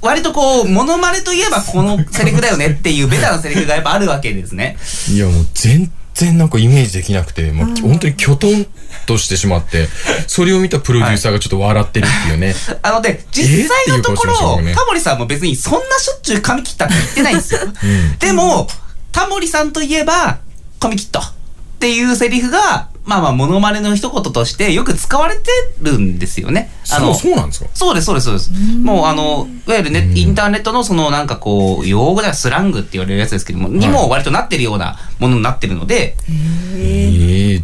[0.01, 4.77] 割とこう、モノマネといえばこのセリフだよねっていうベタなセリフがやっぱあるわけですね。
[5.11, 8.67] いやもう全然なんかイメージできなくて、もう本当にきょとん
[9.07, 9.89] としてしまって、
[10.27, 12.55] それを見たプロデューサーがちょっと笑ってるっていうね。
[12.83, 17.61] あので、実際のところ、ねタモリさんも別にそんなしょっちゅう髪切ったって言ってないんですよ。
[18.21, 18.69] でも、
[19.11, 20.39] タモリさんといえば、
[20.79, 21.33] 髪切ったっ
[21.79, 25.51] ていうセリフが、まあまあ、モノマネの一言としてよく使われて
[25.81, 26.71] るんですよね。
[26.91, 27.71] あの、そうそうなんですか？
[27.75, 28.51] そうです、そうです、そうです。
[28.79, 36.17] もう、あの、いわゆるね、インターネットのそのなんかこう、用語ではスラングって言われるやつですけども、にも割となってるようなものになってるので、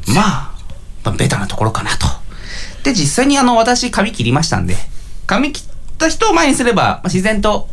[0.09, 0.25] まあ、
[1.05, 2.07] まあ、ベタなところかなと。
[2.83, 4.77] で、実際にあの、私、髪切りましたんで、
[5.27, 5.65] 髪切っ
[5.99, 7.69] た人を前にすれば、まあ、自然と、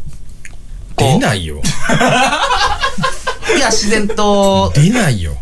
[0.97, 1.61] 出ないよ。
[3.57, 5.35] いや、自然と、出ないよ。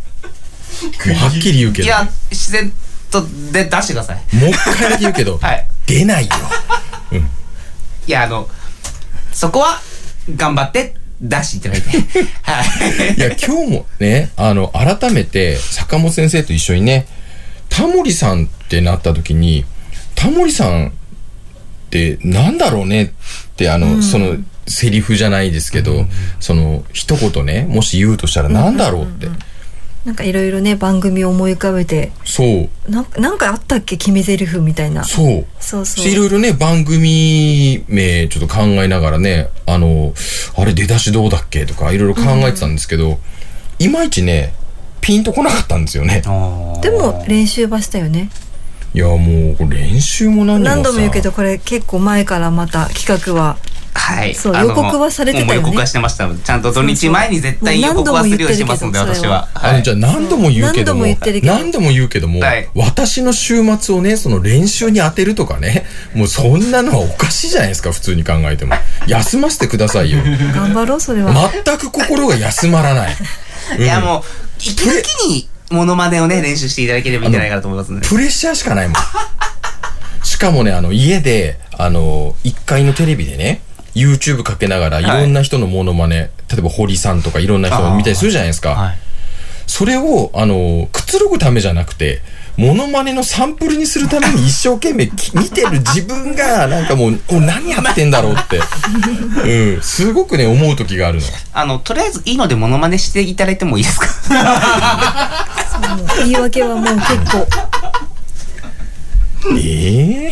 [0.83, 1.85] もうはっきり言うけど。
[1.85, 2.71] いや、自然
[3.11, 4.35] とで出してください。
[4.35, 5.67] もう一回だけ言うけど、 はい。
[5.85, 6.31] 出ないよ。
[8.07, 8.49] いや、あの、
[9.31, 9.81] そこは、
[10.35, 11.97] 頑張って出していただいて。
[12.41, 12.61] は
[13.11, 13.15] い。
[13.15, 17.07] いや、今日もね、あの、改めて、坂本先生と一緒にね、
[17.69, 19.65] タモリさんってなった時に、
[20.15, 20.91] タモリさんっ
[21.89, 23.09] てなんだろうねっ
[23.55, 26.07] て、あの、その、セリフじゃないですけど、
[26.39, 29.27] その、一言ね、もし言うとしたらなんだろうって。
[30.05, 32.69] なんかいろいろね番組を思い浮かべてそう。
[32.91, 33.95] ななんかあったっけ？
[33.95, 35.05] 決め台詞みたいな。
[35.05, 35.45] そう。
[35.59, 36.05] そうそう。
[36.05, 40.13] いろいろね番組名ちょっと考えながらねあの
[40.57, 41.65] あれ出だしどうだっけ？
[41.65, 43.17] とかいろいろ考えてたんですけど、うん、
[43.79, 44.53] いまいちね
[44.99, 46.21] ピンとこなかったんですよね。
[46.21, 48.29] でも練習はしたよね。
[48.93, 53.57] いやもう練習も何何度も言うけどこれ結構前からまた企画は
[54.03, 54.35] はい。
[54.35, 55.55] そう、予告はされてたよね。
[55.55, 56.29] 予告はしてました。
[56.35, 59.47] ちゃんと土日前に絶対予告はするようにしてますので、私は。
[59.53, 61.05] あの、じゃあ何度も言うけども、
[61.41, 62.41] 何度も言うけども、
[62.75, 68.75] 私の週末をね、その練習に当てるとかね、もうそんなのはおかしいじゃないですか、普通に考えても。
[69.07, 70.19] 休ませてくださいよ。
[70.53, 71.33] 頑張ろう、それは。
[71.63, 73.15] 全く心が休まらない。
[73.79, 74.23] いや、もう、
[74.59, 78.01] 息抜きに、モノマネをね、練習していただければいいんじゃないかなと思いますね。
[78.03, 78.95] プレッシャーしかないもん。
[80.23, 83.61] しかもね、あの、家で、あの、1階のテレビでね、
[83.95, 85.03] YouTube かけながらい。
[85.03, 88.71] ろんな人のモノマネ、はい、例えば堀さんとかいろんな人を見たりするじゃないですか。
[88.71, 88.97] はい、
[89.67, 92.21] それを、あの、くつろぐためじゃなくて、
[92.55, 98.59] モノマネのサンプルにするために一生懸命 見てる自分が、なんかもう、何やってんだろうって、
[99.75, 101.25] うん、すごくね、思う時があるの。
[101.53, 104.07] あの、とりあえずいいのでモノマネしていただいてもいいですか？
[106.19, 107.47] 言い訳はもう結構。
[109.57, 110.31] ええ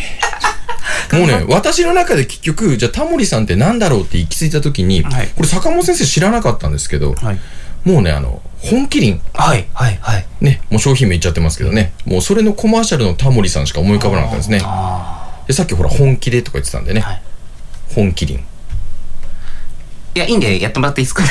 [1.12, 7.38] もうね、私の中で結局、じゃあタモリさんって何だろうって行き着いた時に、はい、これ坂本先生知らなかったんですけど、はい、
[7.84, 9.20] もうね、あの、本麒麟。
[9.34, 10.26] はい、はい、はい。
[10.40, 14.62] ね、もう商品名言っちゃってますけどね、もうそれのコマーシャルのタモリさんしか思い浮かばなかったんですね。
[15.46, 17.22] で、さっきほら、本気でとか言ってたんでね、はい、
[17.94, 18.44] 本麒麟。
[20.14, 21.24] いや、いいんで、やってもらっていいですか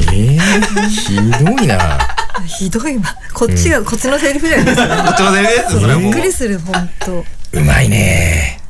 [0.00, 2.13] えー、えー、ひどいな。
[2.44, 3.04] ひどいわ。
[3.32, 4.96] こっちが、うん、こっちのセリフじゃないですか。
[5.04, 5.54] こっちのセリフ？
[5.54, 8.60] ですそれびっくりする、本当うまいね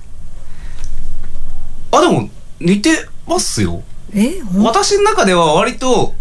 [1.90, 2.28] あ、でも、
[2.60, 3.82] 似てますよ。
[4.14, 6.14] え私の中では割と、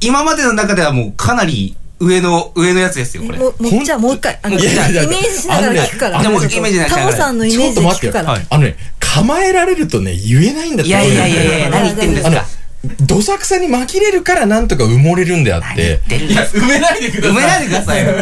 [0.00, 3.38] 今までの中ではもうかなり上の、上のやつですよ、これ。
[3.38, 6.22] もう、じゃあもう一回、あの、イメージしながら聞くから。
[6.22, 8.34] でも、イメージなタモさんのイメージで聞くから。
[8.48, 10.88] あのね、構えられるとね、言えないんだって。
[10.88, 12.57] いやいやいやいや、何言ってんですか。
[13.00, 16.00] どさくさに紛れるからなんとか埋もれるんであって。
[16.08, 17.32] いや、埋めないでください。
[17.32, 18.12] 埋めないでくださいよ。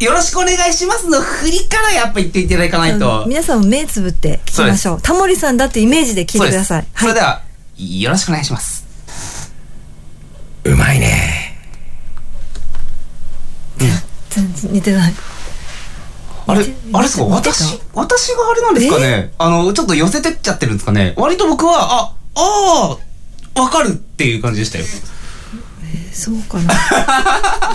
[0.00, 0.04] え？
[0.04, 3.24] よろしくお願いしますの振りからやっぱ言っていただかないと。
[3.26, 5.00] 皆さんも目つぶって聞きましょう。
[5.00, 6.86] タモリさんだってイメージで聞いてください。
[6.96, 7.42] それでは、
[7.76, 8.84] よろしくお願いします。
[10.64, 11.56] うまいね。
[14.30, 15.14] 全然似てない。
[16.46, 17.24] あれ、あれですか？
[17.24, 19.32] 私、私があれなんですかね？
[19.38, 21.14] あの、ちょっと寄せてっちゃってるんですかね？
[21.16, 22.98] 割と僕は、あ、ああ、
[23.54, 24.84] わかるっていう感じでしたよ。
[26.12, 26.74] そうかな。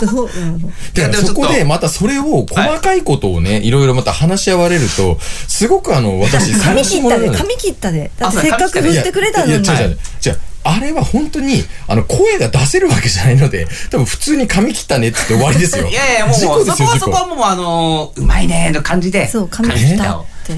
[0.00, 5.18] どうなのでそこでまたそれを細かいことをね、はい、いろいろまた話し合われると、
[5.48, 8.10] すごくあの、私、 髪切ったで、髪切ったで。
[8.16, 9.62] だってせっかく振ってくれたのに。
[9.62, 9.76] じゃ
[10.20, 15.86] じゃあれは本当に、あの、声が出せるわけじゃないので、多分普通に髪切ったねって終わりですよ。
[15.88, 19.28] いやいや、もう、そこはそこはもう、あのうまいねの感じで。
[19.28, 20.54] そう、髪切ったって。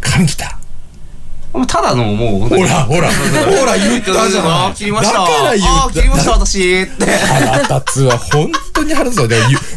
[0.00, 0.58] 髪切った。
[1.66, 2.48] ただのもう。
[2.48, 4.74] ほら、ほら、ほら、言ったじゃん。
[4.74, 5.18] 切りました。
[5.18, 5.92] だから言った。
[5.92, 6.82] 切りました、私。
[6.82, 7.06] って。
[7.06, 9.28] 腹立つわ、本当に腹立つわ。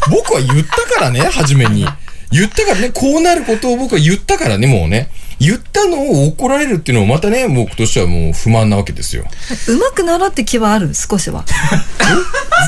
[0.10, 1.86] 僕は言ったからね、初めに。
[2.32, 5.10] 言ったからね、こうなることを僕は言ったからね、もうね。
[5.38, 9.26] 言ったのを怒られるっていうのもまたね、僕としてはもう不満なわけですよ。
[9.68, 10.94] うまくならって気はある？
[10.94, 11.44] 少しは。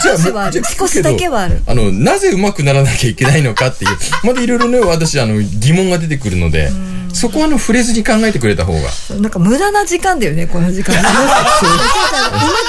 [0.04, 0.62] 少しはある。
[0.78, 1.62] 少しだけはある。
[1.66, 6.70] あの、なぜうまくならなきゃいけないのかっていう、まだいろいろね、私、あの、疑問が出てくるので、
[7.14, 8.80] そこはあの、触れずに考えてくれた方が。
[9.20, 10.94] なんか無駄な時間だよね、この時間。
[10.94, 11.10] うま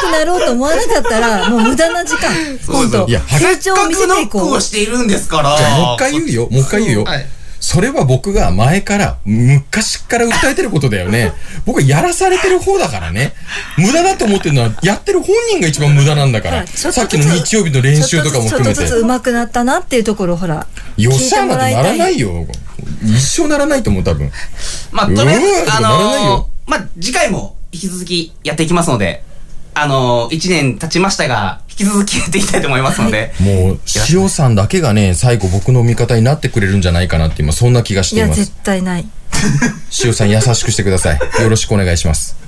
[0.01, 2.31] くなろうと思わなかったら、もう無駄な時間。
[2.67, 3.07] 本当。
[3.07, 4.61] いや、成長を見せていこう。
[4.61, 5.57] しているんですから。
[5.57, 6.49] じゃもう一回言うよ。
[6.51, 7.05] もう一回言うよ。
[7.05, 7.38] はい
[7.71, 11.35] それは僕が前から、昔から訴えてることだよね。
[11.67, 13.35] 僕はやらされてる方だからね。
[13.77, 16.67] 無駄だと思ってるのは、やってる本人が一番無駄なんだから。
[16.67, 18.75] さっきの日曜日の練習とかも含めて。
[18.75, 20.67] ちょっとずつ上手くなったなっていうところ、ほら。
[20.97, 22.47] よっしゃーなんてならないよ。
[23.05, 24.33] 一生ならないと思う、多分。
[24.91, 29.23] まあ、とりあえず、あのー、まあ、次回も引き続きやっていきますので、
[29.83, 33.33] あのー、1年経ちましたが、引き続きやっていきたいと思いますので。
[33.41, 38.39] もう、塩さんだけがね、最後僕の味方になってくれるんじゃないかなって今、そんな気がしています。
[38.39, 39.07] いや、絶対ない。
[40.05, 41.43] 塩さん優しくしてください。
[41.43, 42.48] よろしくお願いします。